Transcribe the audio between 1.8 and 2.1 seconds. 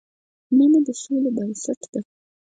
ده.